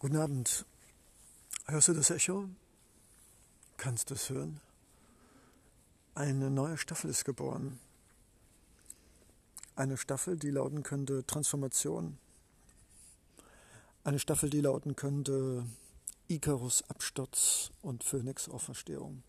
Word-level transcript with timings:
Guten 0.00 0.14
Abend. 0.14 0.64
Hörst 1.66 1.88
du 1.88 1.92
das 1.92 2.10
Echo? 2.10 2.48
Kannst 3.78 4.10
du 4.10 4.14
es 4.14 4.30
hören? 4.30 4.60
Eine 6.14 6.50
neue 6.50 6.78
Staffel 6.78 7.10
ist 7.10 7.24
geboren. 7.24 7.80
Eine 9.74 9.96
Staffel, 9.96 10.36
die 10.36 10.50
lauten 10.50 10.84
könnte 10.84 11.26
Transformation. 11.26 12.16
Eine 14.04 14.20
Staffel, 14.20 14.50
die 14.50 14.60
lauten 14.60 14.94
könnte 14.94 15.66
Icarus 16.28 16.84
Absturz 16.88 17.72
und 17.82 18.04
Phönix 18.04 18.48
Auferstehung. 18.48 19.24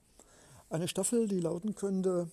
Eine 0.69 0.87
Staffel, 0.87 1.27
die 1.27 1.39
lauten 1.39 1.73
könnte 1.73 2.29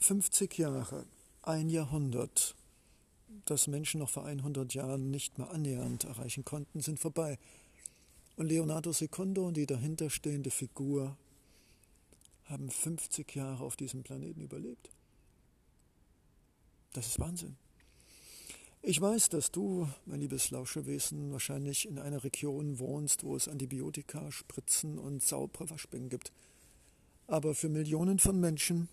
50 0.00 0.58
Jahre, 0.58 1.06
ein 1.42 1.68
Jahrhundert 1.68 2.56
das 3.44 3.66
Menschen 3.66 4.00
noch 4.00 4.10
vor 4.10 4.24
100 4.24 4.74
Jahren 4.74 5.10
nicht 5.10 5.38
mehr 5.38 5.50
annähernd 5.50 6.04
erreichen 6.04 6.44
konnten, 6.44 6.80
sind 6.80 6.98
vorbei. 6.98 7.38
Und 8.36 8.46
Leonardo 8.46 8.92
Secondo 8.92 9.46
und 9.46 9.56
die 9.56 9.66
dahinterstehende 9.66 10.50
Figur 10.50 11.16
haben 12.44 12.70
50 12.70 13.34
Jahre 13.34 13.64
auf 13.64 13.76
diesem 13.76 14.02
Planeten 14.02 14.40
überlebt. 14.40 14.90
Das 16.92 17.06
ist 17.06 17.20
Wahnsinn. 17.20 17.56
Ich 18.82 19.00
weiß, 19.00 19.30
dass 19.30 19.50
du, 19.50 19.88
mein 20.04 20.20
liebes 20.20 20.50
Lauschewesen, 20.50 21.32
wahrscheinlich 21.32 21.88
in 21.88 21.98
einer 21.98 22.22
Region 22.22 22.78
wohnst, 22.78 23.24
wo 23.24 23.34
es 23.34 23.48
Antibiotika, 23.48 24.30
Spritzen 24.30 24.98
und 24.98 25.22
saubere 25.22 25.70
Waschbecken 25.70 26.10
gibt. 26.10 26.32
Aber 27.26 27.54
für 27.54 27.70
Millionen 27.70 28.18
von 28.18 28.38
Menschen 28.38 28.88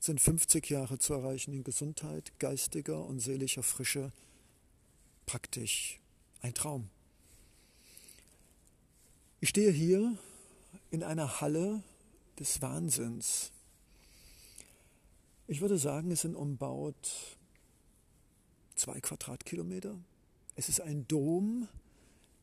sind 0.00 0.20
50 0.20 0.70
Jahre 0.70 0.98
zu 0.98 1.12
erreichen 1.12 1.52
in 1.52 1.62
Gesundheit, 1.62 2.32
geistiger 2.38 3.04
und 3.04 3.20
seelischer 3.20 3.62
Frische 3.62 4.12
praktisch 5.26 6.00
ein 6.40 6.54
Traum. 6.54 6.88
Ich 9.40 9.50
stehe 9.50 9.70
hier 9.70 10.16
in 10.90 11.02
einer 11.02 11.40
Halle 11.40 11.82
des 12.38 12.60
Wahnsinns. 12.62 13.52
Ich 15.46 15.60
würde 15.60 15.78
sagen, 15.78 16.10
es 16.10 16.22
sind 16.22 16.34
umbaut 16.34 17.36
zwei 18.74 19.00
Quadratkilometer. 19.00 19.98
Es 20.56 20.68
ist 20.68 20.80
ein 20.80 21.06
Dom 21.08 21.68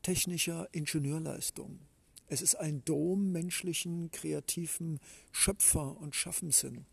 technischer 0.02 0.68
Ingenieurleistung. 0.72 1.80
Es 2.28 2.40
ist 2.42 2.54
ein 2.54 2.84
Dom 2.84 3.32
menschlichen, 3.32 4.10
kreativen 4.12 5.00
Schöpfer- 5.32 5.96
und 5.98 6.14
Schaffenssinn. 6.14 6.86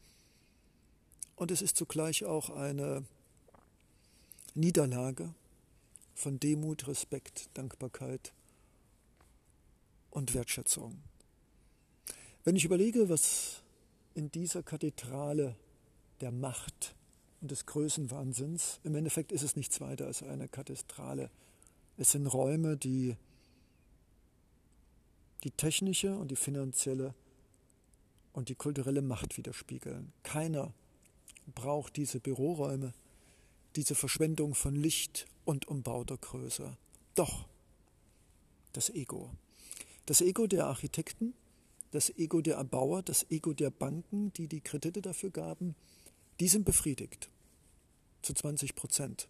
Und 1.36 1.52
es 1.52 1.62
ist 1.62 1.76
zugleich 1.76 2.24
auch 2.24 2.50
eine 2.50 3.04
Niederlage 4.54 5.34
von 6.14 6.40
Demut, 6.40 6.88
Respekt, 6.88 7.50
Dankbarkeit 7.54 8.34
und 10.12 10.34
Wertschätzung. 10.34 10.98
Wenn 12.46 12.56
ich 12.56 12.64
überlege, 12.64 13.10
was 13.10 13.62
in 14.14 14.32
dieser 14.32 14.64
Kathedrale 14.64 15.56
der 16.22 16.32
Macht 16.32 16.96
und 17.42 17.52
des 17.52 17.66
Größenwahnsinns, 17.66 18.80
im 18.84 18.96
Endeffekt 18.96 19.34
ist 19.34 19.44
es 19.44 19.58
nichts 19.58 19.82
weiter 19.82 20.06
als 20.06 20.24
eine 20.24 20.48
Kathedrale. 20.48 21.30
Es 21.98 22.12
sind 22.12 22.28
Räume, 22.28 22.78
die 22.78 23.18
die 25.44 25.52
technische 25.52 26.18
und 26.18 26.32
die 26.32 26.36
finanzielle 26.36 27.14
und 28.32 28.50
die 28.50 28.56
kulturelle 28.56 29.02
Macht 29.02 29.38
widerspiegeln. 29.38 30.14
Keiner 30.24 30.74
braucht 31.54 31.96
diese 31.98 32.20
Büroräume, 32.20 32.94
diese 33.76 33.96
Verschwendung 33.96 34.56
von 34.56 34.76
Licht 34.76 35.26
und 35.44 35.68
umbauter 35.68 36.18
Größe. 36.18 36.78
Doch 37.16 37.48
das 38.74 38.90
Ego. 38.90 39.32
Das 40.06 40.22
Ego 40.22 40.48
der 40.48 40.68
Architekten, 40.68 41.34
das 41.92 42.10
Ego 42.18 42.42
der 42.42 42.58
Erbauer, 42.58 43.02
das 43.02 43.30
Ego 43.30 43.54
der 43.54 43.70
Banken, 43.70 44.34
die 44.34 44.48
die 44.48 44.62
Kredite 44.62 45.02
dafür 45.02 45.30
gaben, 45.30 45.76
die 46.40 46.48
sind 46.48 46.66
befriedigt. 46.66 47.30
Zu 48.22 48.34
20 48.34 48.76
Prozent. 48.76 49.28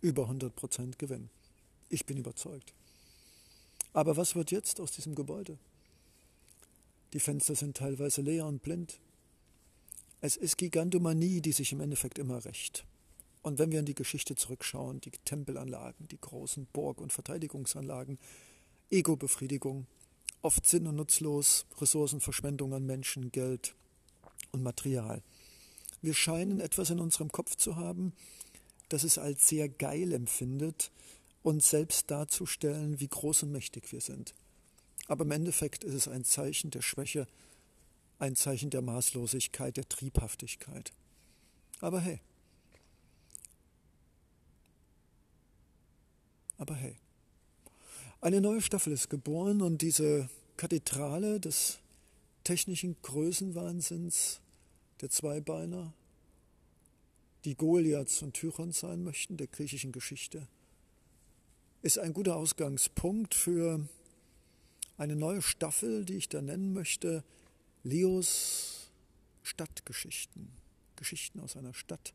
Über 0.00 0.24
100 0.24 0.54
Prozent 0.54 0.98
Gewinn. 0.98 1.30
Ich 1.88 2.06
bin 2.06 2.18
überzeugt. 2.18 2.74
Aber 3.92 4.16
was 4.16 4.34
wird 4.34 4.50
jetzt 4.50 4.80
aus 4.80 4.92
diesem 4.92 5.14
Gebäude? 5.14 5.58
Die 7.12 7.20
Fenster 7.20 7.54
sind 7.54 7.76
teilweise 7.76 8.22
leer 8.22 8.46
und 8.46 8.62
blind. 8.62 8.98
Es 10.24 10.36
ist 10.36 10.56
Gigantomanie, 10.56 11.40
die 11.40 11.50
sich 11.50 11.72
im 11.72 11.80
Endeffekt 11.80 12.16
immer 12.16 12.44
rächt. 12.44 12.86
Und 13.42 13.58
wenn 13.58 13.72
wir 13.72 13.80
in 13.80 13.86
die 13.86 13.96
Geschichte 13.96 14.36
zurückschauen, 14.36 15.00
die 15.00 15.10
Tempelanlagen, 15.10 16.06
die 16.06 16.20
großen 16.20 16.68
Burg- 16.72 17.00
und 17.00 17.12
Verteidigungsanlagen, 17.12 18.20
Ego-Befriedigung, 18.88 19.88
oft 20.40 20.64
sinn- 20.64 20.86
und 20.86 20.94
nutzlos, 20.94 21.66
Ressourcenverschwendung 21.80 22.72
an 22.72 22.86
Menschen, 22.86 23.32
Geld 23.32 23.74
und 24.52 24.62
Material. 24.62 25.24
Wir 26.02 26.14
scheinen 26.14 26.60
etwas 26.60 26.90
in 26.90 27.00
unserem 27.00 27.32
Kopf 27.32 27.56
zu 27.56 27.74
haben, 27.74 28.12
das 28.90 29.02
es 29.02 29.18
als 29.18 29.48
sehr 29.48 29.68
geil 29.68 30.12
empfindet, 30.12 30.92
uns 31.42 31.68
selbst 31.68 32.12
darzustellen, 32.12 33.00
wie 33.00 33.08
groß 33.08 33.42
und 33.42 33.50
mächtig 33.50 33.90
wir 33.90 34.00
sind. 34.00 34.34
Aber 35.08 35.24
im 35.24 35.32
Endeffekt 35.32 35.82
ist 35.82 35.94
es 35.94 36.06
ein 36.06 36.22
Zeichen 36.22 36.70
der 36.70 36.82
Schwäche 36.82 37.26
ein 38.22 38.36
Zeichen 38.36 38.70
der 38.70 38.82
Maßlosigkeit, 38.82 39.76
der 39.76 39.88
Triebhaftigkeit. 39.88 40.92
Aber 41.80 42.00
hey. 42.00 42.20
Aber 46.56 46.76
hey. 46.76 46.96
Eine 48.20 48.40
neue 48.40 48.60
Staffel 48.60 48.92
ist 48.92 49.10
geboren 49.10 49.60
und 49.60 49.82
diese 49.82 50.30
Kathedrale 50.56 51.40
des 51.40 51.80
technischen 52.44 52.94
Größenwahnsinns 53.02 54.40
der 55.00 55.10
Zweibeiner, 55.10 55.92
die 57.44 57.56
Goliaths 57.56 58.22
und 58.22 58.34
Tychon 58.34 58.70
sein 58.70 59.02
möchten, 59.02 59.36
der 59.36 59.48
griechischen 59.48 59.90
Geschichte, 59.90 60.46
ist 61.82 61.98
ein 61.98 62.12
guter 62.12 62.36
Ausgangspunkt 62.36 63.34
für 63.34 63.88
eine 64.96 65.16
neue 65.16 65.42
Staffel, 65.42 66.04
die 66.04 66.14
ich 66.14 66.28
da 66.28 66.40
nennen 66.40 66.72
möchte, 66.72 67.24
Leos 67.84 68.90
Stadtgeschichten, 69.42 70.52
Geschichten 70.96 71.40
aus 71.40 71.56
einer 71.56 71.74
Stadt. 71.74 72.12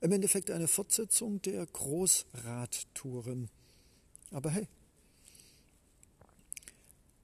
Im 0.00 0.12
Endeffekt 0.12 0.50
eine 0.50 0.68
Fortsetzung 0.68 1.42
der 1.42 1.64
Großradtouren. 1.66 3.50
Aber 4.30 4.50
hey, 4.50 4.66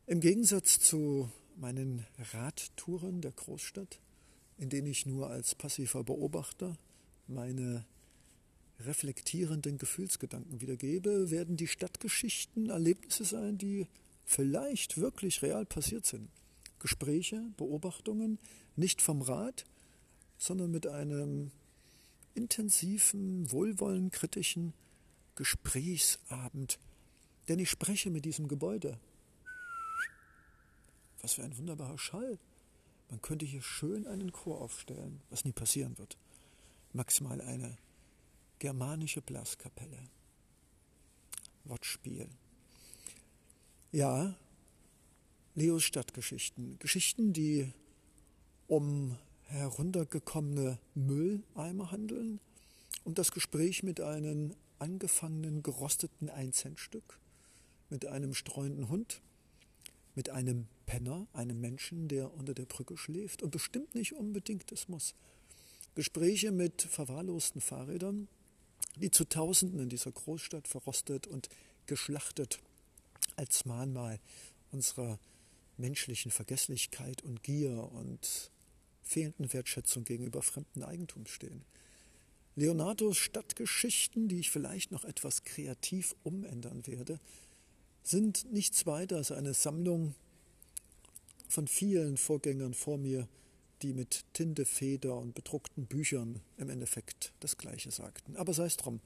im 0.06 0.20
Gegensatz 0.20 0.78
zu 0.78 1.30
meinen 1.56 2.06
Radtouren 2.32 3.20
der 3.20 3.32
Großstadt, 3.32 4.00
in 4.58 4.68
denen 4.68 4.86
ich 4.86 5.06
nur 5.06 5.28
als 5.28 5.54
passiver 5.54 6.04
Beobachter 6.04 6.76
meine 7.26 7.84
reflektierenden 8.80 9.76
Gefühlsgedanken 9.78 10.60
wiedergebe, 10.60 11.30
werden 11.30 11.56
die 11.56 11.66
Stadtgeschichten 11.66 12.70
Erlebnisse 12.70 13.24
sein, 13.24 13.58
die 13.58 13.88
vielleicht 14.24 14.98
wirklich 14.98 15.42
real 15.42 15.66
passiert 15.66 16.06
sind. 16.06 16.30
Gespräche, 16.78 17.42
Beobachtungen, 17.56 18.38
nicht 18.76 19.02
vom 19.02 19.22
Rat, 19.22 19.64
sondern 20.36 20.70
mit 20.70 20.86
einem 20.86 21.50
intensiven, 22.34 23.50
wohlwollend 23.50 24.12
kritischen 24.12 24.72
Gesprächsabend. 25.34 26.78
Denn 27.48 27.58
ich 27.58 27.70
spreche 27.70 28.10
mit 28.10 28.24
diesem 28.24 28.48
Gebäude. 28.48 28.98
Was 31.20 31.34
für 31.34 31.42
ein 31.42 31.56
wunderbarer 31.58 31.98
Schall. 31.98 32.38
Man 33.10 33.22
könnte 33.22 33.46
hier 33.46 33.62
schön 33.62 34.06
einen 34.06 34.32
Chor 34.32 34.60
aufstellen, 34.60 35.20
was 35.30 35.44
nie 35.44 35.52
passieren 35.52 35.96
wird. 35.98 36.16
Maximal 36.92 37.40
eine 37.40 37.76
germanische 38.58 39.22
Blaskapelle. 39.22 39.98
Wortspiel. 41.64 42.28
Ja, 43.92 44.36
Leos 45.58 45.82
Stadtgeschichten. 45.82 46.78
Geschichten, 46.78 47.32
die 47.32 47.72
um 48.68 49.18
heruntergekommene 49.46 50.78
Mülleimer 50.94 51.90
handeln, 51.90 52.38
um 53.02 53.14
das 53.14 53.32
Gespräch 53.32 53.82
mit 53.82 54.00
einem 54.00 54.54
angefangenen, 54.78 55.64
gerosteten 55.64 56.30
Einzentstück, 56.30 57.18
mit 57.90 58.06
einem 58.06 58.34
streuenden 58.34 58.88
Hund, 58.88 59.20
mit 60.14 60.30
einem 60.30 60.68
Penner, 60.86 61.26
einem 61.32 61.60
Menschen, 61.60 62.06
der 62.06 62.32
unter 62.34 62.54
der 62.54 62.66
Brücke 62.66 62.96
schläft 62.96 63.42
und 63.42 63.50
bestimmt 63.50 63.96
nicht 63.96 64.12
unbedingt 64.12 64.70
es 64.70 64.88
muss. 64.88 65.16
Gespräche 65.96 66.52
mit 66.52 66.82
verwahrlosten 66.82 67.60
Fahrrädern, 67.60 68.28
die 68.94 69.10
zu 69.10 69.24
Tausenden 69.24 69.80
in 69.80 69.88
dieser 69.88 70.12
Großstadt 70.12 70.68
verrostet 70.68 71.26
und 71.26 71.48
geschlachtet 71.86 72.60
als 73.34 73.64
Mahnmal 73.64 74.20
unserer 74.70 75.18
menschlichen 75.78 76.30
Vergesslichkeit 76.30 77.22
und 77.22 77.42
Gier 77.42 77.90
und 77.92 78.50
fehlenden 79.02 79.52
Wertschätzung 79.52 80.04
gegenüber 80.04 80.42
fremden 80.42 80.82
Eigentum 80.82 81.26
stehen. 81.26 81.64
Leonardos 82.56 83.16
Stadtgeschichten, 83.16 84.28
die 84.28 84.40
ich 84.40 84.50
vielleicht 84.50 84.90
noch 84.90 85.04
etwas 85.04 85.44
kreativ 85.44 86.14
umändern 86.24 86.86
werde, 86.86 87.20
sind 88.02 88.52
nichts 88.52 88.86
weiter 88.86 89.16
als 89.16 89.30
eine 89.30 89.54
Sammlung 89.54 90.14
von 91.48 91.68
vielen 91.68 92.16
Vorgängern 92.16 92.74
vor 92.74 92.98
mir, 92.98 93.28
die 93.82 93.92
mit 93.92 94.24
Tinte, 94.32 94.64
Feder 94.64 95.16
und 95.16 95.34
bedruckten 95.34 95.86
Büchern 95.86 96.40
im 96.56 96.68
Endeffekt 96.68 97.32
das 97.40 97.56
Gleiche 97.56 97.90
sagten. 97.90 98.36
Aber 98.36 98.52
sei 98.52 98.66
es 98.66 98.76
drum. 98.76 99.00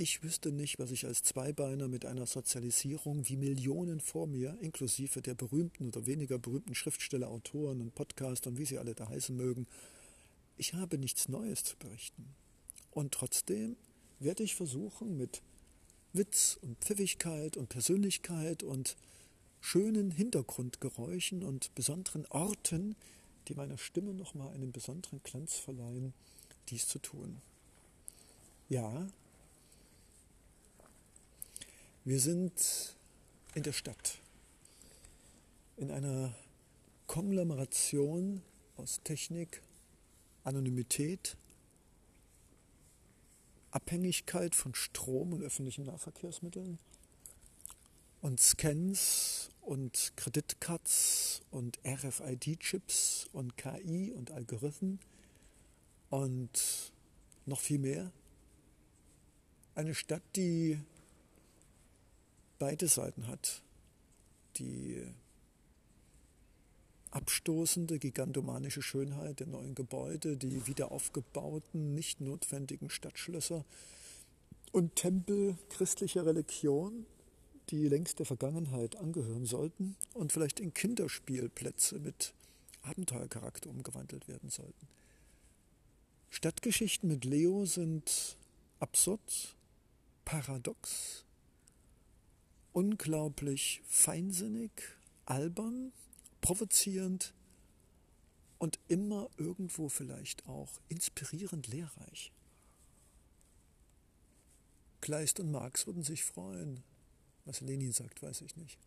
Ich 0.00 0.22
wüsste 0.22 0.52
nicht, 0.52 0.78
was 0.78 0.92
ich 0.92 1.06
als 1.06 1.24
Zweibeiner 1.24 1.88
mit 1.88 2.06
einer 2.06 2.24
Sozialisierung 2.24 3.28
wie 3.28 3.36
Millionen 3.36 3.98
vor 3.98 4.28
mir, 4.28 4.56
inklusive 4.60 5.20
der 5.22 5.34
berühmten 5.34 5.88
oder 5.88 6.06
weniger 6.06 6.38
berühmten 6.38 6.76
Schriftsteller, 6.76 7.28
Autoren 7.28 7.80
und 7.80 7.96
Podcaster 7.96 8.50
und 8.50 8.58
wie 8.58 8.64
sie 8.64 8.78
alle 8.78 8.94
da 8.94 9.08
heißen 9.08 9.36
mögen, 9.36 9.66
ich 10.56 10.74
habe 10.74 10.98
nichts 10.98 11.28
Neues 11.28 11.64
zu 11.64 11.76
berichten. 11.78 12.28
Und 12.92 13.12
trotzdem 13.12 13.74
werde 14.20 14.44
ich 14.44 14.54
versuchen, 14.54 15.16
mit 15.16 15.42
Witz 16.12 16.60
und 16.62 16.78
Pfiffigkeit 16.78 17.56
und 17.56 17.68
Persönlichkeit 17.68 18.62
und 18.62 18.96
schönen 19.60 20.12
Hintergrundgeräuschen 20.12 21.42
und 21.42 21.74
besonderen 21.74 22.24
Orten, 22.26 22.94
die 23.48 23.54
meiner 23.54 23.78
Stimme 23.78 24.14
nochmal 24.14 24.54
einen 24.54 24.70
besonderen 24.70 25.20
Glanz 25.24 25.56
verleihen, 25.56 26.14
dies 26.68 26.86
zu 26.86 27.00
tun. 27.00 27.38
Ja, 28.68 29.08
wir 32.08 32.20
sind 32.20 32.96
in 33.54 33.62
der 33.64 33.74
Stadt, 33.74 34.22
in 35.76 35.90
einer 35.90 36.34
Konglomeration 37.06 38.40
aus 38.78 39.02
Technik, 39.04 39.60
Anonymität, 40.42 41.36
Abhängigkeit 43.72 44.54
von 44.54 44.74
Strom 44.74 45.34
und 45.34 45.42
öffentlichen 45.42 45.84
Nahverkehrsmitteln 45.84 46.78
und 48.22 48.40
Scans 48.40 49.50
und 49.60 50.14
Kreditcards 50.16 51.42
und 51.50 51.78
RFID-Chips 51.84 53.28
und 53.34 53.58
KI 53.58 54.12
und 54.12 54.30
Algorithmen 54.30 54.98
und 56.08 56.90
noch 57.44 57.60
viel 57.60 57.78
mehr. 57.78 58.10
Eine 59.74 59.94
Stadt, 59.94 60.22
die 60.36 60.80
beide 62.58 62.88
Seiten 62.88 63.26
hat. 63.26 63.62
Die 64.56 65.02
abstoßende, 67.10 67.98
gigantomanische 67.98 68.82
Schönheit 68.82 69.40
der 69.40 69.46
neuen 69.46 69.74
Gebäude, 69.74 70.36
die 70.36 70.66
wieder 70.66 70.92
aufgebauten, 70.92 71.94
nicht 71.94 72.20
notwendigen 72.20 72.90
Stadtschlösser 72.90 73.64
und 74.72 74.96
Tempel 74.96 75.56
christlicher 75.70 76.26
Religion, 76.26 77.06
die 77.70 77.88
längst 77.88 78.18
der 78.18 78.26
Vergangenheit 78.26 78.96
angehören 78.96 79.46
sollten 79.46 79.96
und 80.14 80.32
vielleicht 80.32 80.60
in 80.60 80.74
Kinderspielplätze 80.74 81.98
mit 81.98 82.34
Abenteuercharakter 82.82 83.70
umgewandelt 83.70 84.28
werden 84.28 84.50
sollten. 84.50 84.88
Stadtgeschichten 86.30 87.08
mit 87.08 87.24
Leo 87.24 87.64
sind 87.64 88.36
absurd, 88.80 89.56
paradox, 90.24 91.24
unglaublich 92.78 93.82
feinsinnig, 93.88 94.70
albern, 95.26 95.90
provozierend 96.40 97.34
und 98.58 98.78
immer 98.86 99.28
irgendwo 99.36 99.88
vielleicht 99.88 100.46
auch 100.46 100.68
inspirierend 100.88 101.66
lehrreich. 101.66 102.30
Kleist 105.00 105.40
und 105.40 105.50
Marx 105.50 105.88
würden 105.88 106.04
sich 106.04 106.22
freuen. 106.22 106.84
Was 107.46 107.62
Lenin 107.62 107.90
sagt, 107.90 108.22
weiß 108.22 108.42
ich 108.42 108.56
nicht. 108.56 108.78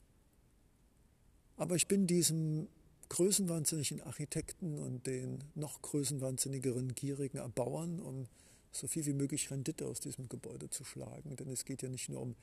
Aber 1.57 1.75
ich 1.75 1.89
bin 1.89 2.07
diesem 2.07 2.69
größenwahnsinnigen 3.09 4.03
Architekten 4.03 4.79
und 4.79 5.05
den 5.05 5.43
noch 5.53 5.81
größenwahnsinnigeren 5.81 6.95
gierigen 6.95 7.39
Erbauern, 7.39 7.99
um 7.99 8.29
so 8.71 8.87
viel 8.87 9.05
wie 9.05 9.13
möglich 9.13 9.51
Rendite 9.51 9.85
aus 9.85 9.99
diesem 9.99 10.29
Gebäude 10.29 10.69
zu 10.69 10.85
schlagen. 10.85 11.35
Denn 11.35 11.49
es 11.49 11.65
geht 11.65 11.81
ja 11.81 11.89
nicht 11.89 12.07
nur 12.07 12.21
um 12.21 12.35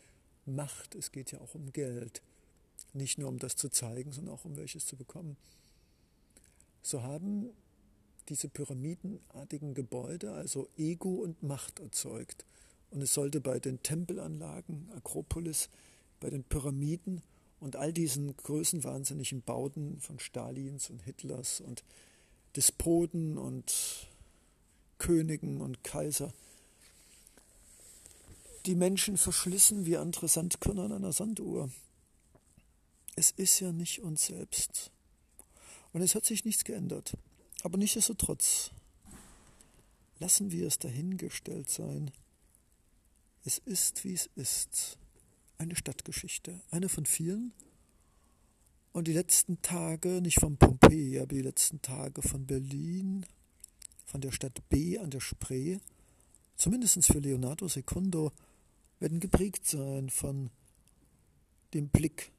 Macht, 0.49 0.95
es 0.95 1.13
geht 1.13 1.33
ja 1.33 1.41
auch 1.41 1.55
um 1.55 1.73
Geld. 1.73 2.23
Nicht 2.93 3.19
nur 3.19 3.29
um 3.29 3.39
das 3.39 3.57
zu 3.57 3.69
zeigen, 3.69 4.13
sondern 4.13 4.35
auch 4.35 4.45
um 4.45 4.57
welches 4.57 4.87
zu 4.87 4.97
bekommen. 4.97 5.37
So 6.83 7.03
haben 7.03 7.51
diese 8.29 8.49
pyramidenartigen 8.49 9.75
Gebäude 9.75 10.33
also 10.33 10.69
Ego 10.77 11.15
und 11.17 11.43
Macht 11.43 11.81
erzeugt. 11.81 12.45
Und 12.91 13.03
es 13.03 13.13
sollte 13.13 13.41
bei 13.41 13.59
den 13.59 13.83
Tempelanlagen, 13.83 14.91
Akropolis, 14.97 15.69
bei 16.21 16.31
den 16.31 16.45
Pyramiden 16.45 17.23
und 17.61 17.77
all 17.77 17.93
diesen 17.93 18.37
größenwahnsinnigen 18.37 19.43
Bauten 19.43 20.01
von 20.01 20.19
Stalins 20.19 20.91
und 20.91 21.03
Hitlers 21.03 21.61
und 21.61 21.85
Despoten 22.57 23.37
und 23.37 24.09
Königen 24.99 25.61
und 25.61 25.85
Kaiser 25.85 26.33
die 28.67 28.75
Menschen 28.75 29.17
verschlissen 29.17 29.87
wie 29.87 29.97
andere 29.97 30.29
Sandkörner 30.29 30.85
an 30.85 30.93
einer 30.93 31.13
Sanduhr. 31.13 31.71
Es 33.17 33.31
ist 33.31 33.61
ja 33.61 33.73
nicht 33.73 34.01
uns 34.01 34.27
selbst. 34.27 34.91
Und 35.93 36.03
es 36.03 36.15
hat 36.15 36.25
sich 36.25 36.45
nichts 36.45 36.65
geändert. 36.65 37.17
Aber 37.63 37.79
nichtsdestotrotz 37.79 38.71
lassen 40.19 40.51
wir 40.53 40.67
es 40.67 40.79
dahingestellt 40.79 41.71
sein. 41.71 42.11
Es 43.45 43.59
ist, 43.59 44.05
wie 44.05 44.13
es 44.13 44.29
ist. 44.37 44.99
Eine 45.57 45.75
Stadtgeschichte, 45.75 46.61
eine 46.71 46.89
von 46.89 47.07
vielen. 47.07 47.53
Und 48.93 49.09
die 49.09 49.13
letzten 49.13 49.61
Tage, 49.63 50.21
nicht 50.21 50.41
von 50.41 50.57
Pompeji, 50.57 51.19
aber 51.19 51.35
die 51.35 51.43
letzten 51.43 51.83
Tage 51.83 52.23
von 52.23 52.47
Berlin, 52.47 53.27
von 54.07 54.21
der 54.21 54.33
Stadt 54.33 54.69
B 54.69 54.99
an 54.99 55.11
der 55.11 55.21
Spree, 55.21 55.79
zumindest 56.57 57.05
für 57.07 57.19
Leonardo 57.19 57.69
Secundo, 57.69 58.33
werden 59.01 59.21
geprägt 59.21 59.67
sein 59.67 60.11
von 60.11 60.51
dem 61.75 61.89
Blick 61.89 62.33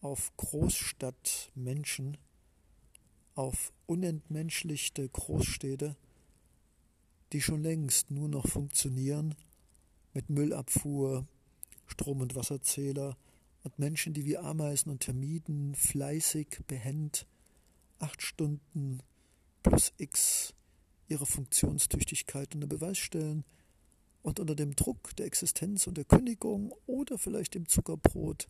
auf 0.00 0.32
Großstadtmenschen, 0.36 2.18
auf 3.34 3.72
unentmenschlichte 3.86 5.08
Großstädte, 5.08 5.96
die 7.32 7.40
schon 7.40 7.62
längst 7.62 8.10
nur 8.10 8.28
noch 8.28 8.46
funktionieren 8.48 9.34
mit 10.12 10.28
Müllabfuhr, 10.28 11.26
Strom- 11.86 12.20
und 12.20 12.34
Wasserzähler 12.34 13.16
und 13.62 13.78
Menschen, 13.78 14.12
die 14.12 14.26
wie 14.26 14.36
Ameisen 14.36 14.90
und 14.90 15.00
Termiten 15.00 15.74
fleißig, 15.74 16.60
behend, 16.66 17.26
acht 17.98 18.20
Stunden 18.22 19.02
plus 19.62 19.92
X 19.98 20.52
ihre 21.08 21.26
Funktionstüchtigkeit 21.26 22.54
unter 22.54 22.66
Beweis 22.66 22.98
stellen– 22.98 23.44
und 24.22 24.40
unter 24.40 24.54
dem 24.54 24.76
Druck 24.76 25.14
der 25.16 25.26
Existenz 25.26 25.86
und 25.86 25.96
der 25.96 26.04
Kündigung 26.04 26.74
oder 26.86 27.18
vielleicht 27.18 27.54
dem 27.54 27.68
Zuckerbrot 27.68 28.48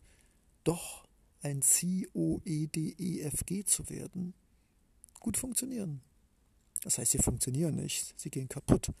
doch 0.63 1.05
ein 1.41 1.61
C-O-E-D-E-F-G 1.61 3.65
zu 3.65 3.89
werden, 3.89 4.33
gut 5.19 5.37
funktionieren. 5.37 6.01
Das 6.83 6.97
heißt, 6.97 7.11
sie 7.11 7.17
funktionieren 7.17 7.75
nicht, 7.75 8.19
sie 8.19 8.29
gehen 8.29 8.47
kaputt. 8.47 8.91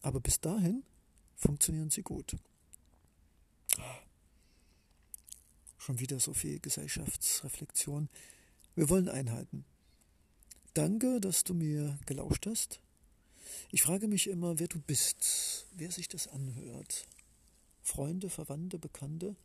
Aber 0.00 0.20
bis 0.20 0.40
dahin 0.40 0.84
funktionieren 1.36 1.90
sie 1.90 2.02
gut. 2.02 2.36
Schon 5.78 5.98
wieder 5.98 6.20
so 6.20 6.34
viel 6.34 6.60
Gesellschaftsreflexion. 6.60 8.08
Wir 8.74 8.88
wollen 8.88 9.08
Einheiten. 9.08 9.64
Danke, 10.74 11.20
dass 11.20 11.44
du 11.44 11.54
mir 11.54 11.98
gelauscht 12.06 12.46
hast. 12.46 12.80
Ich 13.70 13.82
frage 13.82 14.08
mich 14.08 14.28
immer, 14.28 14.58
wer 14.58 14.68
du 14.68 14.80
bist, 14.80 15.66
wer 15.72 15.90
sich 15.90 16.08
das 16.08 16.28
anhört. 16.28 17.06
Freunde, 17.82 18.30
Verwandte, 18.30 18.78
Bekannte, 18.78 19.36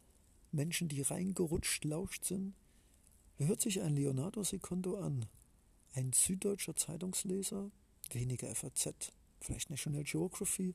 Menschen, 0.51 0.87
die 0.87 1.01
reingerutscht 1.01 1.83
lauscht 1.85 2.25
sind. 2.25 2.53
Wer 3.37 3.47
hört 3.47 3.61
sich 3.61 3.81
ein 3.81 3.95
Leonardo 3.95 4.43
Secondo 4.43 4.97
an? 4.97 5.25
Ein 5.93 6.13
süddeutscher 6.13 6.75
Zeitungsleser? 6.75 7.71
Weniger 8.11 8.53
FAZ, 8.53 9.11
vielleicht 9.41 9.69
National 9.69 10.03
Geography, 10.03 10.73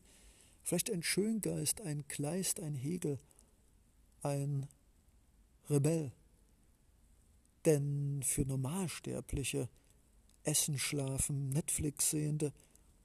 vielleicht 0.63 0.91
ein 0.91 1.03
Schöngeist, 1.03 1.81
ein 1.81 2.07
Kleist, 2.09 2.61
ein 2.61 2.75
Hegel, 2.75 3.19
ein 4.23 4.69
Rebell. 5.71 6.13
Denn 7.65 8.23
für 8.23 8.43
Normalsterbliche, 8.43 9.69
Essen, 10.45 10.79
Schlafen, 10.79 11.51
Netflix 11.51 12.11
sehende, 12.11 12.53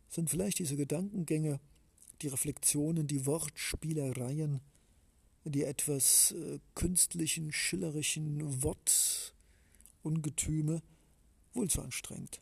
sind 0.09 0.29
vielleicht 0.29 0.59
diese 0.59 0.75
Gedankengänge, 0.75 1.59
die 2.21 2.27
Reflexionen, 2.27 3.07
die 3.07 3.25
Wortspielereien, 3.25 4.61
die 5.45 5.63
etwas 5.63 6.31
äh, 6.31 6.59
künstlichen, 6.75 7.51
schillerischen 7.51 8.63
Wortungetüme 10.03 10.81
wohl 11.53 11.69
zu 11.69 11.81
anstrengend. 11.81 12.41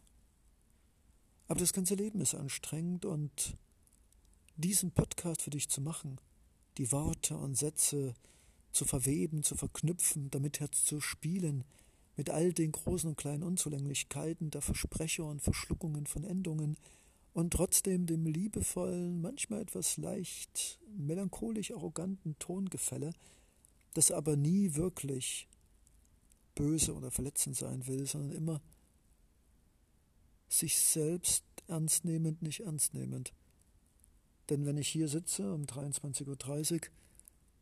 Aber 1.47 1.59
das 1.59 1.73
ganze 1.73 1.95
Leben 1.95 2.21
ist 2.21 2.33
anstrengend 2.33 3.05
und 3.05 3.55
diesen 4.55 4.91
Podcast 4.91 5.41
für 5.43 5.51
dich 5.51 5.69
zu 5.69 5.81
machen, 5.81 6.19
die 6.77 6.91
Worte 6.91 7.37
und 7.37 7.55
Sätze 7.55 8.15
zu 8.71 8.85
verweben, 8.85 9.43
zu 9.43 9.55
verknüpfen, 9.55 10.31
damit 10.31 10.59
zu 10.73 10.99
spielen, 10.99 11.63
mit 12.17 12.29
all 12.29 12.53
den 12.53 12.71
großen 12.71 13.09
und 13.09 13.17
kleinen 13.17 13.43
Unzulänglichkeiten 13.43 14.49
der 14.49 14.61
Versprecher 14.61 15.25
und 15.25 15.41
Verschluckungen 15.41 16.07
von 16.07 16.23
Endungen 16.23 16.77
und 17.35 17.51
trotzdem 17.51 18.05
dem 18.05 18.25
liebevollen, 18.25 19.19
manchmal 19.19 19.59
etwas 19.61 19.97
leicht 19.97 20.79
melancholisch 20.95 21.71
arroganten 21.71 22.39
Tongefälle, 22.39 23.11
das 23.93 24.09
aber 24.09 24.37
nie 24.37 24.75
wirklich 24.75 25.49
böse 26.55 26.95
oder 26.95 27.11
verletzend 27.11 27.57
sein 27.57 27.85
will, 27.87 28.05
sondern 28.05 28.37
immer 28.37 28.61
sich 30.47 30.79
selbst 30.79 31.43
ernstnehmend, 31.67 32.41
nicht 32.41 32.61
ernstnehmend. 32.61 33.33
Denn 34.49 34.65
wenn 34.65 34.77
ich 34.77 34.87
hier 34.87 35.09
sitze 35.09 35.53
um 35.53 35.63
23.30 35.63 36.73
Uhr 36.73 36.79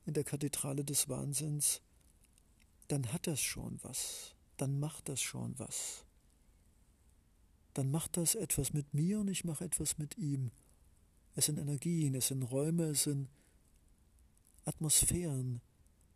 in 0.06 0.13
der 0.13 0.24
Kathedrale 0.24 0.84
des 0.84 1.10
Wahnsinns, 1.10 1.82
dann 2.89 3.12
hat 3.12 3.25
das 3.25 3.42
schon 3.42 3.80
was, 3.82 4.36
dann 4.58 4.80
macht 4.80 5.10
das 5.10 5.20
schon 5.20 5.58
was. 5.58 6.06
Dann 7.74 7.89
macht 7.89 8.18
das 8.18 8.36
etwas 8.36 8.74
mit 8.74 8.94
mir 8.94 9.20
und 9.20 9.30
ich 9.30 9.46
mache 9.46 9.65
etwas 9.65 9.98
mit 9.98 10.15
ihm. 10.18 10.51
Es 11.36 11.46
sind 11.46 11.58
Energien, 11.58 12.13
es 12.13 12.27
sind 12.27 12.44
Räume, 12.44 12.84
es 12.86 13.01
sind 13.03 13.27
Atmosphären, 14.65 15.62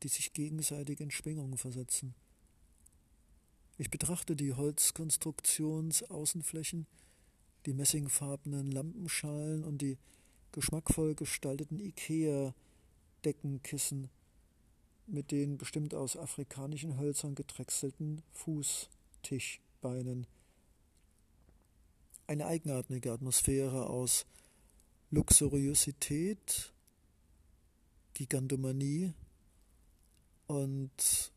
die 0.04 0.10
sich 0.10 0.34
gegenseitig 0.34 1.00
in 1.00 1.10
Schwingungen 1.10 1.58
versetzen. 1.58 2.14
Ich 3.80 3.90
betrachte 3.90 4.36
die 4.36 4.54
Holzkonstruktionsaußenflächen, 4.54 6.86
die 7.66 7.74
messingfarbenen 7.74 8.72
Lampenschalen 8.72 9.64
und 9.64 9.82
die 9.82 9.98
geschmackvoll 10.52 11.16
gestalteten 11.16 11.80
IKEA-Deckenkissen 11.80 14.10
mit 15.08 15.32
den 15.32 15.58
bestimmt 15.58 15.94
aus 15.94 16.18
afrikanischen 16.18 17.00
Hölzern 17.00 17.36
gedrechselten 17.36 18.22
Fußtischbeinen. 18.34 20.28
Eine 22.30 22.46
eigenartige 22.46 23.14
Atmosphäre 23.14 23.88
aus 23.88 24.26
Luxuriosität, 25.12 26.74
Gigantomanie 28.14 29.14
und 30.48 31.32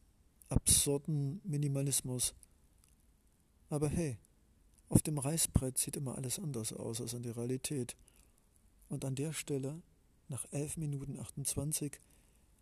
absurden 0.49 1.41
Minimalismus. 1.45 2.35
Aber 3.69 3.89
hey, 3.89 4.19
auf 4.89 5.01
dem 5.03 5.19
Reißbrett 5.19 5.79
sieht 5.79 5.97
immer 5.97 6.17
alles 6.17 6.41
anders 6.41 6.73
aus 6.73 7.01
als 7.01 7.13
in 7.13 7.23
der 7.23 7.37
Realität. 7.37 7.95
Und 8.89 9.05
an 9.05 9.15
der 9.15 9.33
Stelle, 9.33 9.81
nach 10.27 10.45
11 10.51 10.77
Minuten 10.79 11.21
28, 11.21 12.01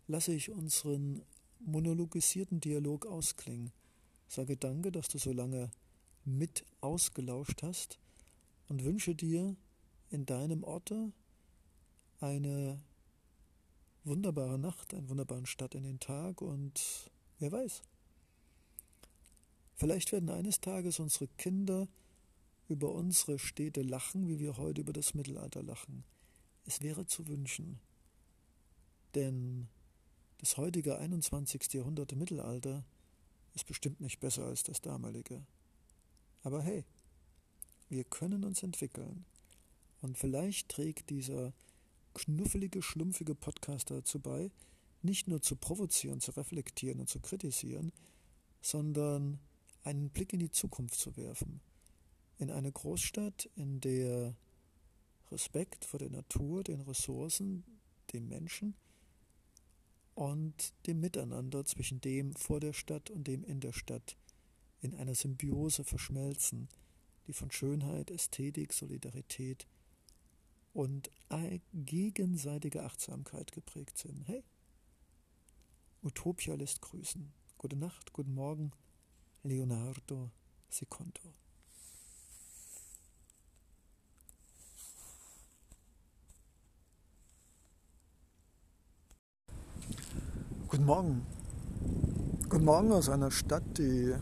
lasse 0.05 0.33
ich 0.33 0.51
unseren 0.51 1.23
monologisierten 1.57 2.59
Dialog 2.59 3.07
ausklingen. 3.07 3.71
Sage 4.27 4.55
danke, 4.55 4.91
dass 4.91 5.07
du 5.07 5.17
so 5.17 5.33
lange 5.33 5.71
mit 6.25 6.63
ausgelauscht 6.79 7.63
hast 7.63 7.97
und 8.69 8.85
wünsche 8.85 9.15
dir 9.15 9.55
in 10.09 10.25
deinem 10.25 10.63
Orte 10.63 11.11
eine 12.21 12.81
wunderbare 14.03 14.57
Nacht, 14.57 14.93
einen 14.93 15.09
wunderbaren 15.09 15.45
Start 15.45 15.75
in 15.75 15.83
den 15.83 15.99
Tag 15.99 16.41
und 16.41 17.11
Wer 17.39 17.53
weiß. 17.53 17.83
Vielleicht 19.75 20.11
werden 20.11 20.29
eines 20.29 20.59
Tages 20.59 20.99
unsere 20.99 21.29
Kinder 21.37 21.87
über 22.67 22.91
unsere 22.91 23.39
Städte 23.39 23.81
lachen, 23.81 24.27
wie 24.27 24.39
wir 24.39 24.57
heute 24.57 24.81
über 24.81 24.91
das 24.91 25.13
Mittelalter 25.13 25.63
lachen. 25.63 26.03
Es 26.65 26.81
wäre 26.81 27.05
zu 27.05 27.27
wünschen. 27.27 27.79
Denn 29.15 29.69
das 30.39 30.57
heutige 30.57 30.99
21. 30.99 31.73
Jahrhundert 31.73 32.13
Mittelalter 32.13 32.83
ist 33.53 33.65
bestimmt 33.65 34.01
nicht 34.01 34.19
besser 34.19 34.43
als 34.43 34.63
das 34.63 34.81
damalige. 34.81 35.45
Aber 36.43 36.61
hey, 36.61 36.83
wir 37.89 38.03
können 38.03 38.43
uns 38.43 38.63
entwickeln. 38.63 39.25
Und 40.01 40.17
vielleicht 40.17 40.69
trägt 40.69 41.09
dieser 41.09 41.53
knuffelige, 42.13 42.81
schlumpfige 42.81 43.35
Podcast 43.35 43.91
dazu 43.91 44.19
bei, 44.19 44.51
nicht 45.01 45.27
nur 45.27 45.41
zu 45.41 45.55
provozieren, 45.55 46.21
zu 46.21 46.31
reflektieren 46.31 46.99
und 46.99 47.09
zu 47.09 47.19
kritisieren, 47.19 47.91
sondern 48.61 49.39
einen 49.83 50.09
Blick 50.09 50.33
in 50.33 50.39
die 50.39 50.51
Zukunft 50.51 50.99
zu 50.99 51.15
werfen. 51.17 51.61
In 52.37 52.51
eine 52.51 52.71
Großstadt, 52.71 53.49
in 53.55 53.81
der 53.81 54.35
Respekt 55.31 55.85
vor 55.85 55.99
der 55.99 56.09
Natur, 56.09 56.63
den 56.63 56.81
Ressourcen, 56.81 57.63
dem 58.13 58.27
Menschen 58.27 58.75
und 60.15 60.73
dem 60.87 60.99
Miteinander 60.99 61.65
zwischen 61.65 62.01
dem 62.01 62.33
vor 62.33 62.59
der 62.59 62.73
Stadt 62.73 63.09
und 63.09 63.27
dem 63.27 63.43
in 63.43 63.59
der 63.59 63.73
Stadt 63.73 64.17
in 64.81 64.95
einer 64.95 65.15
Symbiose 65.15 65.83
verschmelzen, 65.83 66.69
die 67.29 67.33
von 67.33 67.51
Schönheit, 67.51 68.09
Ästhetik, 68.09 68.73
Solidarität 68.73 69.67
und 70.73 71.11
gegenseitiger 71.73 72.85
Achtsamkeit 72.85 73.51
geprägt 73.51 73.99
sind. 73.99 74.27
Hey, 74.27 74.43
Utopia 76.01 76.55
lässt 76.55 76.81
grüßen. 76.81 77.31
Gute 77.59 77.75
Nacht, 77.75 78.13
guten 78.13 78.33
Morgen, 78.33 78.71
Leonardo 79.43 80.31
Secondo. 80.69 81.35
Guten 90.67 90.85
Morgen. 90.85 91.27
Guten 92.49 92.65
Morgen 92.65 92.91
aus 92.91 93.07
einer 93.07 93.29
Stadt, 93.29 93.77
die 93.77 94.15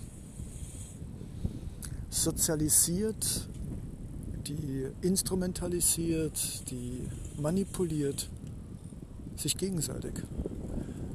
sozialisiert, 2.23 3.47
die 4.47 4.87
instrumentalisiert, 5.01 6.69
die 6.71 7.07
manipuliert 7.39 8.29
sich 9.35 9.55
gegenseitig. 9.55 10.13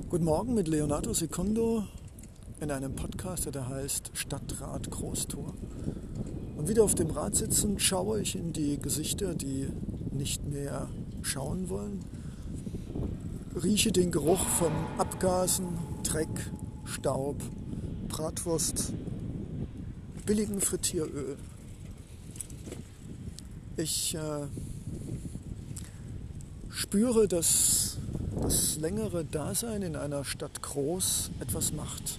Guten 0.08 0.24
Morgen 0.24 0.54
mit 0.54 0.68
Leonardo 0.68 1.12
Secondo 1.12 1.84
in 2.60 2.70
einem 2.70 2.94
Podcast, 2.94 3.52
der 3.52 3.68
heißt 3.68 4.12
Stadtrat 4.14 4.90
Großtor. 4.90 5.52
Und 6.56 6.68
wieder 6.68 6.84
auf 6.84 6.94
dem 6.94 7.10
Rad 7.10 7.34
sitzend 7.34 7.82
schaue 7.82 8.20
ich 8.20 8.36
in 8.36 8.52
die 8.52 8.78
Gesichter, 8.78 9.34
die 9.34 9.68
nicht 10.12 10.46
mehr 10.46 10.88
schauen 11.22 11.68
wollen, 11.68 12.04
rieche 13.60 13.90
den 13.90 14.12
Geruch 14.12 14.46
von 14.46 14.72
Abgasen, 14.98 15.66
Dreck, 16.04 16.50
Staub, 16.84 17.42
Bratwurst, 18.08 18.92
billigem 20.26 20.60
Frittieröl. 20.60 21.36
Ich 23.76 24.14
äh, 24.14 24.46
spüre, 26.70 27.26
dass 27.26 27.96
das 28.40 28.76
längere 28.76 29.24
Dasein 29.24 29.82
in 29.82 29.96
einer 29.96 30.24
Stadt 30.24 30.62
groß 30.62 31.30
etwas 31.40 31.72
macht. 31.72 32.18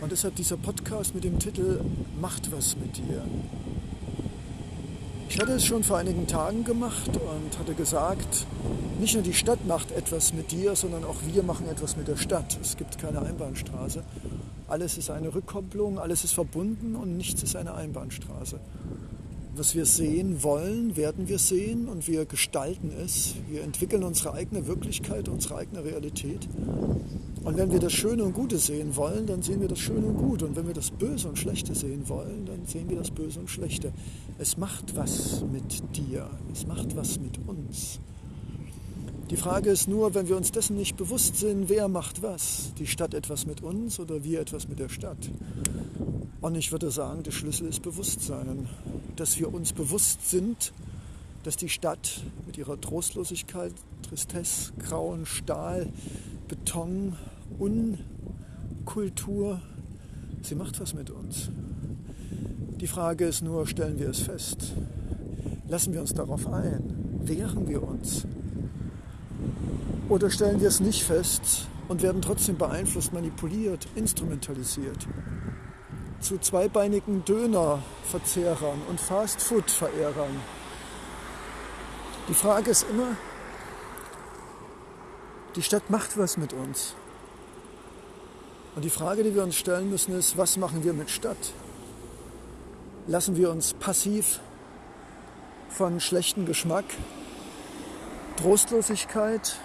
Und 0.00 0.10
deshalb 0.10 0.34
dieser 0.36 0.56
Podcast 0.56 1.14
mit 1.14 1.24
dem 1.24 1.38
Titel 1.38 1.80
Macht 2.20 2.50
was 2.50 2.76
mit 2.76 2.96
dir. 2.96 3.24
Ich 5.28 5.40
hatte 5.40 5.52
es 5.52 5.64
schon 5.64 5.84
vor 5.84 5.98
einigen 5.98 6.26
Tagen 6.26 6.64
gemacht 6.64 7.08
und 7.08 7.58
hatte 7.58 7.74
gesagt, 7.74 8.46
nicht 9.02 9.14
nur 9.14 9.24
die 9.24 9.34
Stadt 9.34 9.66
macht 9.66 9.90
etwas 9.90 10.32
mit 10.32 10.52
dir, 10.52 10.76
sondern 10.76 11.04
auch 11.04 11.16
wir 11.26 11.42
machen 11.42 11.68
etwas 11.68 11.96
mit 11.96 12.06
der 12.06 12.16
Stadt. 12.16 12.56
Es 12.62 12.76
gibt 12.76 12.98
keine 12.98 13.20
Einbahnstraße. 13.20 14.04
Alles 14.68 14.96
ist 14.96 15.10
eine 15.10 15.34
Rückkopplung, 15.34 15.98
alles 15.98 16.22
ist 16.22 16.34
verbunden 16.34 16.94
und 16.94 17.16
nichts 17.16 17.42
ist 17.42 17.56
eine 17.56 17.74
Einbahnstraße. 17.74 18.60
Was 19.56 19.74
wir 19.74 19.86
sehen 19.86 20.44
wollen, 20.44 20.96
werden 20.96 21.28
wir 21.28 21.38
sehen 21.38 21.88
und 21.88 22.06
wir 22.06 22.26
gestalten 22.26 22.92
es. 23.04 23.34
Wir 23.50 23.64
entwickeln 23.64 24.04
unsere 24.04 24.34
eigene 24.34 24.68
Wirklichkeit, 24.68 25.28
unsere 25.28 25.56
eigene 25.56 25.84
Realität. 25.84 26.48
Und 27.42 27.56
wenn 27.56 27.72
wir 27.72 27.80
das 27.80 27.92
Schöne 27.92 28.22
und 28.22 28.34
Gute 28.34 28.58
sehen 28.58 28.94
wollen, 28.94 29.26
dann 29.26 29.42
sehen 29.42 29.60
wir 29.60 29.68
das 29.68 29.80
Schöne 29.80 30.06
und 30.06 30.16
Gute. 30.16 30.46
Und 30.46 30.54
wenn 30.54 30.68
wir 30.68 30.74
das 30.74 30.92
Böse 30.92 31.28
und 31.28 31.40
Schlechte 31.40 31.74
sehen 31.74 32.08
wollen, 32.08 32.46
dann 32.46 32.66
sehen 32.66 32.88
wir 32.88 32.96
das 32.96 33.10
Böse 33.10 33.40
und 33.40 33.50
Schlechte. 33.50 33.92
Es 34.38 34.56
macht 34.56 34.94
was 34.94 35.44
mit 35.52 35.82
dir. 35.96 36.30
Es 36.52 36.68
macht 36.68 36.96
was 36.96 37.18
mit 37.18 37.40
uns. 37.48 37.98
Die 39.32 39.38
Frage 39.38 39.70
ist 39.70 39.88
nur, 39.88 40.14
wenn 40.14 40.28
wir 40.28 40.36
uns 40.36 40.52
dessen 40.52 40.76
nicht 40.76 40.98
bewusst 40.98 41.36
sind, 41.36 41.70
wer 41.70 41.88
macht 41.88 42.20
was? 42.20 42.74
Die 42.76 42.86
Stadt 42.86 43.14
etwas 43.14 43.46
mit 43.46 43.62
uns 43.62 43.98
oder 43.98 44.22
wir 44.22 44.42
etwas 44.42 44.68
mit 44.68 44.78
der 44.78 44.90
Stadt? 44.90 45.30
Und 46.42 46.54
ich 46.54 46.70
würde 46.70 46.90
sagen, 46.90 47.22
der 47.22 47.30
Schlüssel 47.30 47.66
ist 47.66 47.80
Bewusstsein. 47.80 48.68
Dass 49.16 49.38
wir 49.38 49.52
uns 49.52 49.72
bewusst 49.72 50.28
sind, 50.28 50.74
dass 51.44 51.56
die 51.56 51.70
Stadt 51.70 52.20
mit 52.46 52.58
ihrer 52.58 52.78
Trostlosigkeit, 52.78 53.72
Tristesse, 54.02 54.74
Grauen, 54.78 55.24
Stahl, 55.24 55.88
Beton, 56.46 57.16
Unkultur, 57.58 59.62
sie 60.42 60.56
macht 60.56 60.78
was 60.78 60.92
mit 60.92 61.08
uns. 61.08 61.48
Die 62.82 62.86
Frage 62.86 63.24
ist 63.24 63.40
nur, 63.40 63.66
stellen 63.66 63.98
wir 63.98 64.10
es 64.10 64.20
fest? 64.20 64.74
Lassen 65.68 65.94
wir 65.94 66.02
uns 66.02 66.12
darauf 66.12 66.46
ein? 66.48 67.22
Wehren 67.24 67.66
wir 67.66 67.82
uns? 67.82 68.26
Oder 70.12 70.28
stellen 70.28 70.60
wir 70.60 70.68
es 70.68 70.78
nicht 70.78 71.04
fest 71.04 71.68
und 71.88 72.02
werden 72.02 72.20
trotzdem 72.20 72.58
beeinflusst, 72.58 73.14
manipuliert, 73.14 73.88
instrumentalisiert. 73.94 75.06
Zu 76.20 76.36
zweibeinigen 76.36 77.24
Dönerverzehrern 77.24 78.82
und 78.90 79.00
Fastfood-Verehrern. 79.00 80.36
Die 82.28 82.34
Frage 82.34 82.72
ist 82.72 82.84
immer, 82.90 83.16
die 85.56 85.62
Stadt 85.62 85.88
macht 85.88 86.18
was 86.18 86.36
mit 86.36 86.52
uns. 86.52 86.94
Und 88.76 88.84
die 88.84 88.90
Frage, 88.90 89.24
die 89.24 89.34
wir 89.34 89.42
uns 89.42 89.56
stellen 89.56 89.88
müssen, 89.88 90.14
ist, 90.14 90.36
was 90.36 90.58
machen 90.58 90.84
wir 90.84 90.92
mit 90.92 91.08
Stadt? 91.08 91.54
Lassen 93.06 93.38
wir 93.38 93.50
uns 93.50 93.72
passiv 93.72 94.40
von 95.70 96.00
schlechtem 96.00 96.44
Geschmack, 96.44 96.84
Trostlosigkeit, 98.36 99.58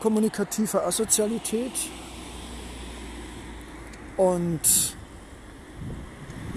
kommunikativer 0.00 0.86
Asozialität 0.86 1.72
und 4.16 4.60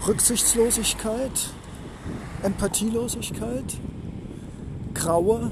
Rücksichtslosigkeit, 0.08 1.52
Empathielosigkeit, 2.42 3.78
Graue 4.94 5.52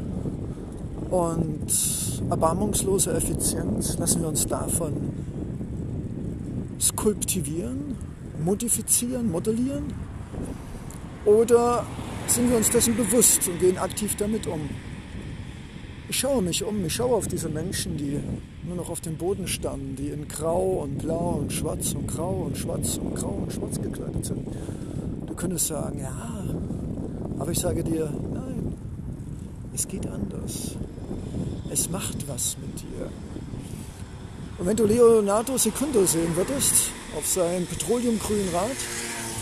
und 1.10 1.68
erbarmungslose 2.30 3.14
Effizienz, 3.14 3.98
lassen 3.98 4.22
wir 4.22 4.30
uns 4.30 4.48
davon 4.48 5.14
skulptivieren, 6.80 7.98
modifizieren, 8.44 9.32
modellieren? 9.32 9.94
Oder 11.26 11.86
sind 12.28 12.50
wir 12.50 12.58
uns 12.58 12.70
dessen 12.70 12.96
bewusst 12.96 13.48
und 13.48 13.60
gehen 13.60 13.78
aktiv 13.78 14.16
damit 14.18 14.48
um? 14.48 14.70
Ich 16.12 16.20
schaue 16.20 16.42
mich 16.42 16.62
um, 16.66 16.86
ich 16.86 16.94
schaue 16.94 17.16
auf 17.16 17.30
diese 17.30 17.48
Menschen, 17.48 17.96
die 17.96 18.20
nur 18.68 18.76
noch 18.76 18.90
auf 18.90 19.00
dem 19.00 19.16
Boden 19.16 19.48
standen, 19.48 19.96
die 19.96 20.10
in 20.10 20.28
Grau 20.28 20.82
und 20.84 20.98
Blau 20.98 21.38
und 21.40 21.54
Schwarz 21.54 21.94
und 21.94 22.06
Grau 22.06 22.48
und 22.48 22.58
Schwarz 22.58 22.98
und 22.98 23.16
Grau 23.16 23.30
und 23.30 23.54
Schwarz 23.54 23.82
gekleidet 23.82 24.26
sind. 24.26 24.46
Du 25.26 25.34
könntest 25.34 25.68
sagen, 25.68 26.00
ja, 26.02 26.44
aber 27.40 27.52
ich 27.52 27.60
sage 27.60 27.82
dir, 27.82 28.12
nein, 28.34 28.74
es 29.74 29.88
geht 29.88 30.06
anders. 30.06 30.76
Es 31.72 31.90
macht 31.90 32.28
was 32.28 32.58
mit 32.58 32.82
dir. 32.82 33.10
Und 34.58 34.66
wenn 34.66 34.76
du 34.76 34.86
Leonardo 34.86 35.58
Secundo 35.58 36.04
sehen 36.06 36.36
würdest, 36.36 36.92
auf 37.18 37.26
seinem 37.26 37.66
petroleumgrünen 37.68 38.50
Rad 38.54 38.76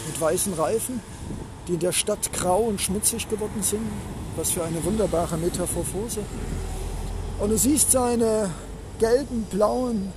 mit 0.06 0.22
weißen 0.22 0.54
Reifen, 0.54 1.00
die 1.68 1.74
in 1.74 1.80
der 1.80 1.94
Stadt 1.94 2.32
grau 2.32 2.60
und 2.60 2.80
schmutzig 2.80 3.28
geworden 3.28 3.64
sind, 3.64 3.82
was 4.36 4.52
für 4.52 4.64
eine 4.64 4.84
wunderbare 4.84 5.36
Metamorphose. 5.36 6.20
Und 7.40 7.52
du 7.52 7.58
siehst 7.58 7.92
seine 7.92 8.50
gelben, 9.00 9.44
blauen 9.50 10.12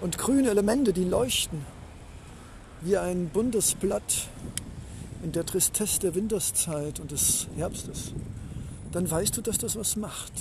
und 0.00 0.18
grünen 0.18 0.46
Elemente, 0.46 0.92
die 0.92 1.04
leuchten 1.04 1.60
wie 2.80 2.96
ein 2.96 3.28
buntes 3.28 3.76
Blatt 3.76 4.28
in 5.22 5.30
der 5.30 5.46
Tristesse 5.46 6.00
der 6.00 6.16
Winterszeit 6.16 6.98
und 6.98 7.12
des 7.12 7.46
Herbstes. 7.56 8.12
Dann 8.90 9.08
weißt 9.08 9.36
du, 9.36 9.40
dass 9.40 9.56
das 9.56 9.76
was 9.76 9.94
macht. 9.94 10.32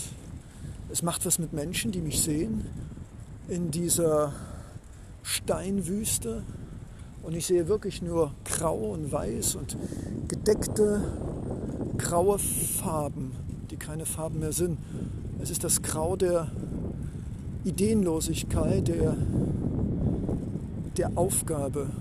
Es 0.91 1.03
macht 1.03 1.23
was 1.25 1.37
mit 1.37 1.53
Menschen, 1.53 1.91
die 1.91 2.01
mich 2.01 2.21
sehen 2.21 2.65
in 3.47 3.69
dieser 3.69 4.33
Steinwüste. 5.21 6.41
Und 7.21 7.35
ich 7.35 7.45
sehe 7.45 7.67
wirklich 7.67 8.01
nur 8.01 8.33
grau 8.43 8.91
und 8.91 9.11
weiß 9.11 9.55
und 9.55 9.77
gedeckte 10.27 11.03
graue 11.99 12.39
Farben, 12.39 13.35
die 13.69 13.77
keine 13.77 14.07
Farben 14.07 14.39
mehr 14.39 14.51
sind. 14.51 14.79
Es 15.43 15.51
ist 15.51 15.63
das 15.63 15.83
Grau 15.83 16.15
der 16.15 16.49
Ideenlosigkeit, 17.65 18.87
der, 18.87 19.15
der 20.97 21.11
Aufgabe. 21.15 21.91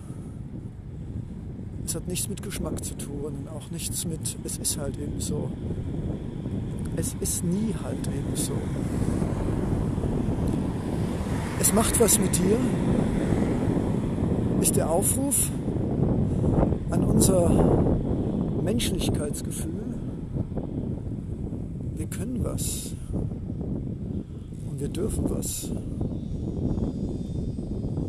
Es 1.85 1.95
hat 1.95 2.09
nichts 2.09 2.29
mit 2.29 2.43
Geschmack 2.43 2.83
zu 2.83 2.97
tun 2.97 3.35
und 3.39 3.49
auch 3.49 3.71
nichts 3.71 4.07
mit, 4.07 4.39
es 4.45 4.57
ist 4.57 4.79
halt 4.79 4.97
eben 4.99 5.21
so 5.21 5.51
es 6.97 7.17
ist 7.21 7.45
nie 7.45 7.75
halt 7.83 8.07
eben 8.07 8.37
so. 8.37 8.53
Es 11.61 11.73
macht 11.73 11.99
was 12.01 12.19
mit 12.19 12.37
dir, 12.37 12.59
ist 14.61 14.77
der 14.77 14.91
Aufruf 14.91 15.51
an 16.91 17.05
unser 17.05 17.51
Menschlichkeitsgefühl. 18.63 19.71
Wir 21.97 22.07
können 22.07 22.45
was 22.45 22.95
wir 24.83 24.89
dürfen 24.89 25.31
was. 25.31 25.67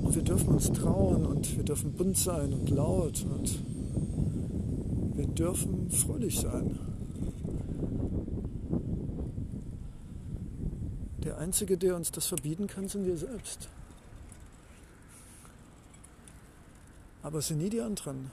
Und 0.01 0.15
wir 0.15 0.23
dürfen 0.23 0.55
uns 0.55 0.71
trauen 0.71 1.23
und 1.23 1.55
wir 1.55 1.63
dürfen 1.63 1.93
bunt 1.93 2.17
sein 2.17 2.51
und 2.51 2.67
laut 2.71 3.23
und 3.29 3.59
wir 5.15 5.27
dürfen 5.27 5.91
fröhlich 5.91 6.39
sein. 6.39 6.79
Der 11.23 11.37
Einzige, 11.37 11.77
der 11.77 11.95
uns 11.95 12.09
das 12.09 12.25
verbieten 12.25 12.65
kann, 12.65 12.87
sind 12.87 13.05
wir 13.05 13.17
selbst. 13.17 13.69
Aber 17.21 17.37
es 17.37 17.49
sind 17.49 17.59
nie 17.59 17.69
die 17.69 17.81
anderen. 17.81 18.31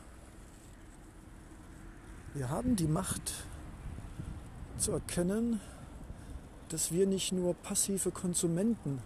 Wir 2.32 2.48
haben 2.48 2.74
die 2.74 2.88
Macht 2.88 3.34
zu 4.78 4.92
erkennen, 4.92 5.60
dass 6.70 6.92
wir 6.92 7.06
nicht 7.06 7.32
nur 7.32 7.54
passive 7.54 8.10
Konsumenten 8.10 9.02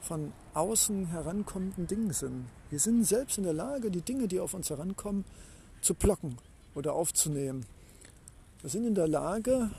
von 0.00 0.32
außen 0.54 1.06
herankommenden 1.06 1.86
Dingen 1.86 2.12
sind. 2.12 2.46
Wir 2.70 2.78
sind 2.78 3.04
selbst 3.04 3.38
in 3.38 3.44
der 3.44 3.52
Lage, 3.52 3.90
die 3.90 4.02
Dinge, 4.02 4.28
die 4.28 4.38
auf 4.38 4.54
uns 4.54 4.70
herankommen, 4.70 5.24
zu 5.80 5.94
blocken 5.94 6.36
oder 6.74 6.94
aufzunehmen. 6.94 7.66
Wir 8.60 8.70
sind 8.70 8.86
in 8.86 8.94
der 8.94 9.08
Lage, 9.08 9.70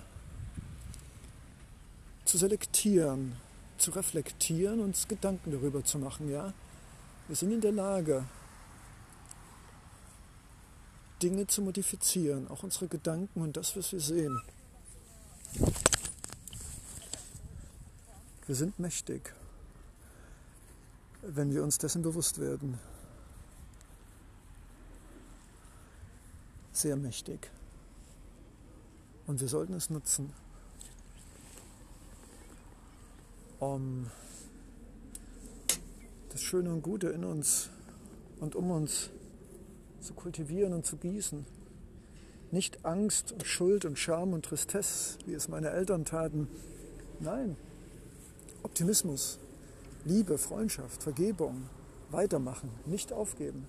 zu 2.26 2.38
selektieren, 2.38 3.36
zu 3.78 3.92
reflektieren, 3.92 4.80
uns 4.80 5.08
Gedanken 5.08 5.52
darüber 5.52 5.84
zu 5.84 6.00
machen. 6.00 6.30
Ja? 6.30 6.54
Wir 7.28 7.36
sind 7.36 7.52
in 7.52 7.62
der 7.62 7.72
Lage, 7.72 8.26
Dinge 11.22 11.46
zu 11.46 11.62
modifizieren, 11.62 12.48
auch 12.50 12.64
unsere 12.64 12.88
Gedanken 12.88 13.42
und 13.42 13.58
das, 13.58 13.76
was 13.78 13.92
wir 13.92 14.00
sehen. 14.00 14.42
Wir 18.48 18.56
sind 18.56 18.80
mächtig, 18.80 19.34
wenn 21.22 21.54
wir 21.54 21.64
uns 21.64 21.78
dessen 21.78 22.02
bewusst 22.02 22.40
werden. 22.40 22.80
Sehr 26.74 26.96
mächtig. 26.96 27.50
Und 29.28 29.40
wir 29.40 29.48
sollten 29.48 29.74
es 29.74 29.90
nutzen. 29.90 30.34
um 33.62 34.08
das 36.30 36.42
Schöne 36.42 36.72
und 36.74 36.82
Gute 36.82 37.10
in 37.10 37.24
uns 37.24 37.70
und 38.40 38.56
um 38.56 38.72
uns 38.72 39.12
zu 40.02 40.14
kultivieren 40.14 40.74
und 40.74 40.86
zu 40.86 40.98
gießen. 40.98 41.46
Nicht 42.50 42.84
Angst 42.86 43.32
und 43.32 43.46
Schuld 43.46 43.86
und 43.86 44.00
Scham 44.00 44.34
und 44.34 44.46
Tristesse, 44.46 45.20
wie 45.28 45.36
es 45.36 45.48
meine 45.48 45.70
Eltern 45.70 46.06
taten. 46.06 46.48
Nein, 47.20 47.56
Optimismus, 48.64 49.40
Liebe, 50.06 50.38
Freundschaft, 50.38 51.04
Vergebung, 51.04 51.70
weitermachen, 52.10 52.70
nicht 52.86 53.14
aufgeben. 53.14 53.68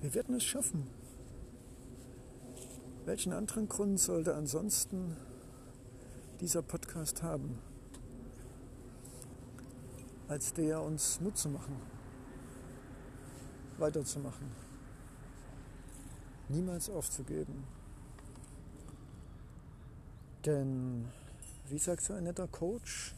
Wir 0.00 0.14
werden 0.14 0.34
es 0.34 0.44
schaffen. 0.44 0.86
Welchen 3.06 3.32
anderen 3.32 3.68
Grund 3.68 3.98
sollte 3.98 4.34
ansonsten 4.34 5.16
dieser 6.40 6.62
Podcast 6.62 7.22
haben, 7.22 7.58
als 10.28 10.52
der 10.52 10.82
uns 10.82 11.20
Mut 11.20 11.36
zu 11.36 11.48
machen, 11.48 11.76
weiterzumachen, 13.78 14.50
niemals 16.48 16.90
aufzugeben. 16.90 17.64
Denn, 20.44 21.08
wie 21.68 21.78
sagt 21.78 22.02
so 22.02 22.12
ein 22.12 22.24
netter 22.24 22.46
Coach, 22.48 23.14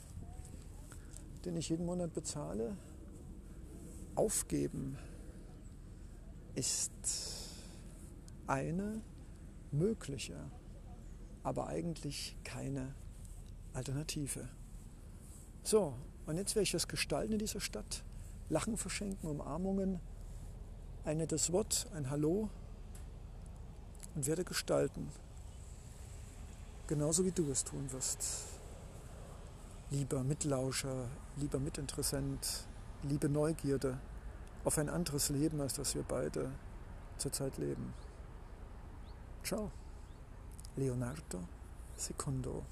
den 1.44 1.56
ich 1.56 1.68
jeden 1.68 1.86
Monat 1.86 2.12
bezahle, 2.12 2.76
aufgeben 4.14 4.96
ist 6.54 6.92
eine 8.46 9.02
mögliche, 9.72 10.36
aber 11.42 11.66
eigentlich 11.66 12.36
keine 12.44 12.94
Alternative. 13.74 14.48
So, 15.62 15.94
und 16.26 16.36
jetzt 16.36 16.54
werde 16.54 16.62
ich 16.62 16.72
das 16.72 16.88
gestalten 16.88 17.32
in 17.32 17.38
dieser 17.38 17.60
Stadt. 17.60 18.04
Lachen 18.48 18.76
verschenken, 18.76 19.28
Umarmungen, 19.28 20.00
ein 21.04 21.18
nettes 21.18 21.52
Wort, 21.52 21.88
ein 21.94 22.08
Hallo 22.08 22.48
und 24.14 24.26
werde 24.26 24.44
gestalten. 24.44 25.10
Genauso 26.86 27.24
wie 27.24 27.32
du 27.32 27.50
es 27.50 27.64
tun 27.64 27.90
wirst. 27.92 28.24
Lieber 29.90 30.22
Mitlauscher, 30.22 31.08
lieber 31.36 31.58
Mitinteressent, 31.58 32.66
liebe 33.02 33.28
Neugierde 33.28 33.98
auf 34.64 34.78
ein 34.78 34.88
anderes 34.88 35.28
Leben, 35.28 35.60
als 35.60 35.74
das 35.74 35.94
wir 35.94 36.02
beide 36.02 36.50
zurzeit 37.18 37.56
leben. 37.58 37.94
Ciao, 39.44 39.70
Leonardo 40.76 41.40
Secondo. 41.96 42.64